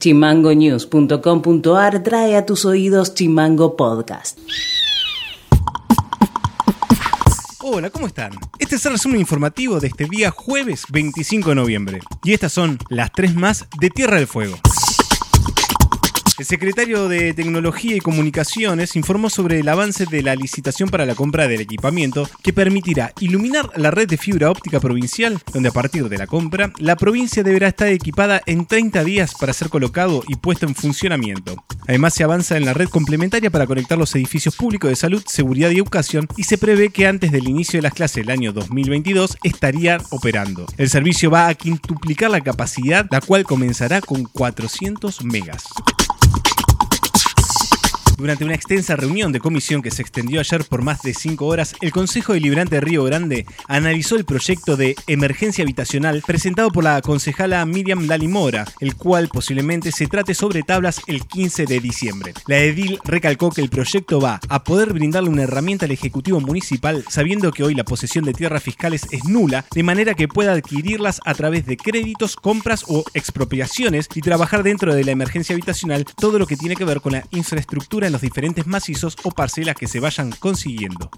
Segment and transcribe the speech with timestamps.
[0.00, 4.38] Chimangonews.com.ar trae a tus oídos Chimango Podcast.
[7.62, 8.32] Hola, ¿cómo están?
[8.58, 12.00] Este es el resumen informativo de este día jueves 25 de noviembre.
[12.24, 14.56] Y estas son las tres más de Tierra del Fuego.
[16.40, 21.14] El secretario de Tecnología y Comunicaciones informó sobre el avance de la licitación para la
[21.14, 26.08] compra del equipamiento que permitirá iluminar la red de fibra óptica provincial, donde a partir
[26.08, 30.36] de la compra, la provincia deberá estar equipada en 30 días para ser colocado y
[30.36, 31.62] puesto en funcionamiento.
[31.86, 35.68] Además, se avanza en la red complementaria para conectar los edificios públicos de salud, seguridad
[35.68, 39.36] y educación y se prevé que antes del inicio de las clases del año 2022
[39.42, 40.64] estarían operando.
[40.78, 45.64] El servicio va a quintuplicar la capacidad, la cual comenzará con 400 megas.
[48.20, 51.74] Durante una extensa reunión de comisión que se extendió ayer por más de cinco horas,
[51.80, 57.00] el Consejo Deliberante de Río Grande analizó el proyecto de emergencia habitacional presentado por la
[57.00, 62.34] concejala Miriam Lalimora, el cual posiblemente se trate sobre tablas el 15 de diciembre.
[62.46, 67.02] La edil recalcó que el proyecto va a poder brindarle una herramienta al Ejecutivo Municipal
[67.08, 71.22] sabiendo que hoy la posesión de tierras fiscales es nula, de manera que pueda adquirirlas
[71.24, 76.38] a través de créditos, compras o expropiaciones y trabajar dentro de la emergencia habitacional todo
[76.38, 80.00] lo que tiene que ver con la infraestructura los diferentes macizos o parcelas que se
[80.00, 81.10] vayan consiguiendo.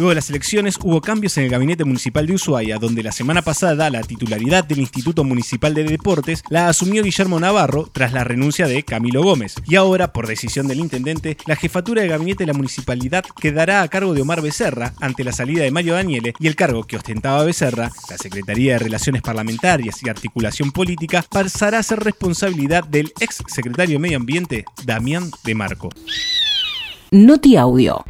[0.00, 3.42] Luego de las elecciones hubo cambios en el gabinete municipal de Ushuaia, donde la semana
[3.42, 8.66] pasada la titularidad del Instituto Municipal de Deportes la asumió Guillermo Navarro tras la renuncia
[8.66, 9.56] de Camilo Gómez.
[9.66, 13.88] Y ahora, por decisión del intendente, la jefatura de gabinete de la municipalidad quedará a
[13.88, 17.44] cargo de Omar Becerra ante la salida de Mario Daniele y el cargo que ostentaba
[17.44, 23.42] Becerra, la Secretaría de Relaciones Parlamentarias y Articulación Política, pasará a ser responsabilidad del ex
[23.48, 25.90] secretario de Medio Ambiente, Damián de Marco.
[27.10, 28.02] Noti Audio.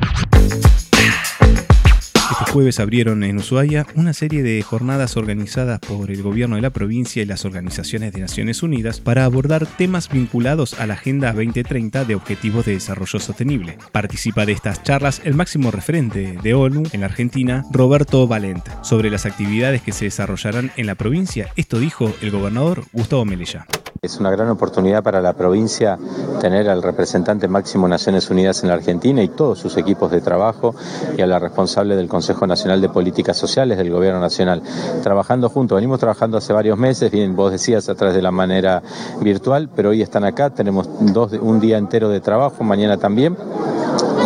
[2.31, 6.71] Este jueves abrieron en Ushuaia una serie de jornadas organizadas por el gobierno de la
[6.71, 12.05] provincia y las organizaciones de Naciones Unidas para abordar temas vinculados a la Agenda 2030
[12.05, 13.79] de Objetivos de Desarrollo Sostenible.
[13.91, 19.11] Participa de estas charlas el máximo referente de ONU en la Argentina, Roberto Valent, sobre
[19.11, 21.49] las actividades que se desarrollarán en la provincia.
[21.57, 23.67] Esto dijo el gobernador Gustavo Melella.
[24.03, 25.99] Es una gran oportunidad para la provincia
[26.41, 30.23] tener al representante máximo de Naciones Unidas en la Argentina y todos sus equipos de
[30.23, 30.75] trabajo
[31.19, 34.63] y a la responsable del Consejo Nacional de Políticas Sociales del Gobierno Nacional,
[35.03, 35.77] trabajando juntos.
[35.77, 38.83] Venimos trabajando hace varios meses, bien, vos decías a través de la manera
[39.21, 43.37] virtual, pero hoy están acá, tenemos dos, un día entero de trabajo, mañana también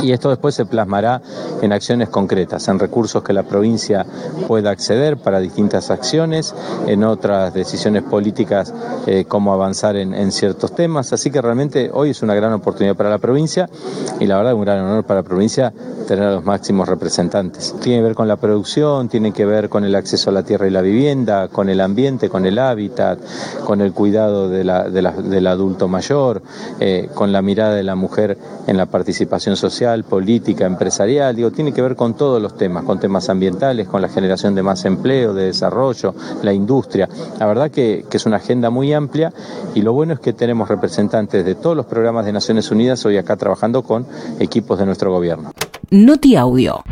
[0.04, 1.22] y esto después se plasmará
[1.62, 4.04] en acciones concretas, en recursos que la provincia
[4.46, 6.54] pueda acceder para distintas acciones,
[6.86, 8.72] en otras decisiones políticas,
[9.06, 11.12] eh, cómo avanzar en, ciertos temas.
[11.12, 13.68] Así que realmente hoy es una gran oportunidad para la provincia
[14.20, 15.72] y la verdad un gran honor para la provincia
[16.06, 17.74] tener a los máximos representantes.
[17.80, 20.66] Tiene que ver con la producción, tiene que ver con el acceso a la tierra
[20.66, 23.18] y la vivienda, con el ambiente, con el hábitat,
[23.64, 26.42] con el cuidado del adulto mayor,
[26.80, 28.36] eh, con la mirada de la mujer
[28.66, 32.98] en la participación social política, empresarial, digo, tiene que ver con todos los temas, con
[32.98, 36.12] temas ambientales, con la generación de más empleo, de desarrollo,
[36.42, 37.08] la industria.
[37.38, 39.32] La verdad que, que es una agenda muy amplia
[39.76, 43.18] y lo bueno es que tenemos representantes de todos los programas de Naciones Unidas hoy
[43.18, 44.06] acá trabajando con
[44.40, 45.52] equipos de nuestro gobierno.
[45.90, 46.82] Noti Audio.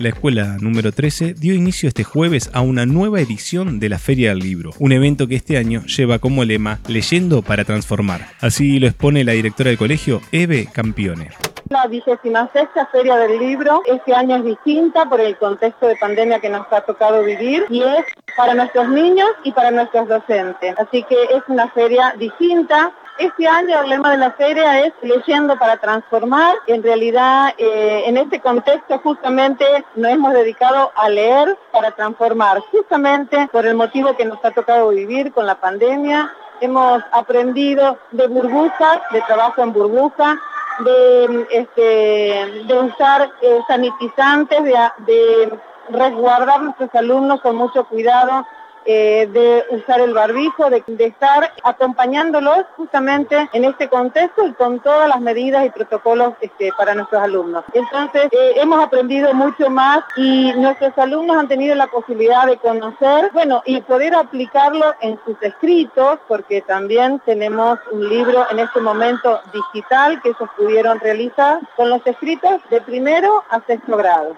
[0.00, 4.30] La escuela número 13 dio inicio este jueves a una nueva edición de la Feria
[4.30, 8.22] del Libro, un evento que este año lleva como lema Leyendo para transformar.
[8.40, 11.28] Así lo expone la directora del colegio, Eve Campione.
[11.68, 16.40] La vigésima sexta Feria del Libro este año es distinta por el contexto de pandemia
[16.40, 18.06] que nos ha tocado vivir y es
[18.38, 20.76] para nuestros niños y para nuestros docentes.
[20.78, 25.58] Así que es una feria distinta, este año el lema de la feria es Leyendo
[25.58, 26.56] para Transformar.
[26.66, 29.64] En realidad, eh, en este contexto justamente
[29.94, 34.88] nos hemos dedicado a leer para transformar, justamente por el motivo que nos ha tocado
[34.88, 36.32] vivir con la pandemia.
[36.62, 40.38] Hemos aprendido de burbujas, de trabajo en burbuja,
[40.78, 45.58] de, este, de usar eh, sanitizantes, de, de
[45.90, 48.46] resguardar nuestros alumnos con mucho cuidado
[48.84, 55.08] eh, de usar el barbijo, de, estar acompañándolos justamente en este contexto y con todas
[55.08, 57.64] las medidas y protocolos este, para nuestros alumnos.
[57.72, 63.30] Entonces, eh, hemos aprendido mucho más y nuestros alumnos han tenido la posibilidad de conocer,
[63.32, 69.40] bueno, y poder aplicarlo en sus escritos, porque también tenemos un libro en este momento
[69.52, 74.36] digital que ellos pudieron realizar con los escritos de primero a sexto grado.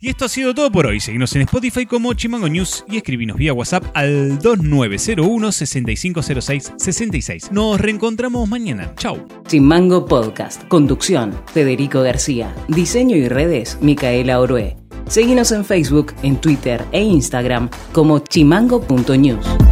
[0.00, 1.00] Y esto ha sido todo por hoy.
[1.00, 7.50] Seguimos en Spotify como Chimango News y escribinos vía WhatsApp al 2901 6506 66.
[7.50, 8.92] Nos reencontramos mañana.
[8.96, 9.26] Chau.
[9.48, 10.62] Chimango Podcast.
[10.68, 12.54] Conducción: Federico García.
[12.68, 14.76] Diseño y redes: Micaela Orué.
[15.08, 19.67] Seguinos en Facebook, en Twitter e Instagram como chimango.news.